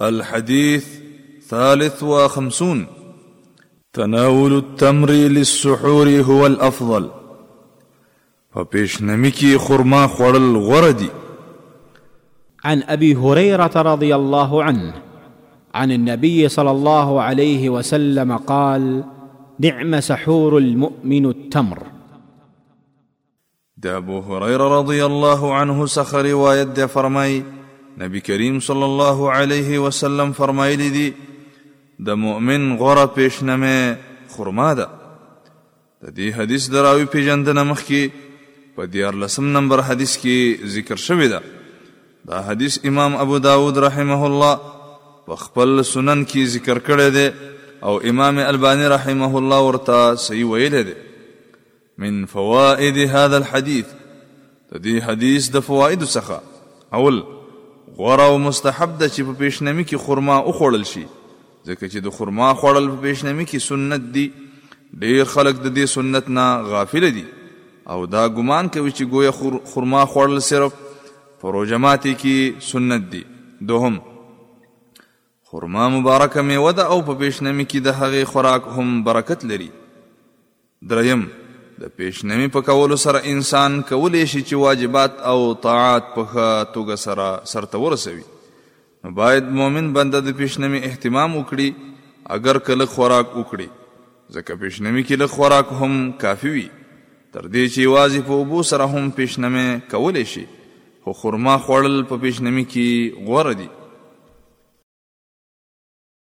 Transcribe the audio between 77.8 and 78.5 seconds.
د هغې